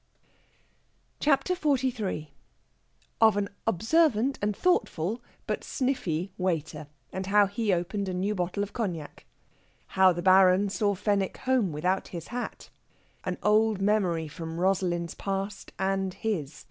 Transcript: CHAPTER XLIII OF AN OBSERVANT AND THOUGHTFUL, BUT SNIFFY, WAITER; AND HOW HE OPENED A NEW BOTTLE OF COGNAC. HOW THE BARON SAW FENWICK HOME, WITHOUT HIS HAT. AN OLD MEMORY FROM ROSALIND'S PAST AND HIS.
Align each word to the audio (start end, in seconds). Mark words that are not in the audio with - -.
CHAPTER 1.19 1.53
XLIII 1.53 2.33
OF 3.21 3.37
AN 3.37 3.49
OBSERVANT 3.67 4.39
AND 4.41 4.55
THOUGHTFUL, 4.57 5.21
BUT 5.45 5.63
SNIFFY, 5.63 6.31
WAITER; 6.39 6.87
AND 7.13 7.27
HOW 7.27 7.45
HE 7.45 7.71
OPENED 7.71 8.09
A 8.09 8.13
NEW 8.15 8.33
BOTTLE 8.33 8.63
OF 8.63 8.73
COGNAC. 8.73 9.27
HOW 9.89 10.11
THE 10.11 10.23
BARON 10.23 10.69
SAW 10.69 10.95
FENWICK 10.95 11.37
HOME, 11.45 11.71
WITHOUT 11.71 12.07
HIS 12.07 12.29
HAT. 12.29 12.71
AN 13.25 13.37
OLD 13.43 13.79
MEMORY 13.79 14.27
FROM 14.27 14.59
ROSALIND'S 14.59 15.13
PAST 15.13 15.71
AND 15.77 16.15
HIS. 16.15 16.59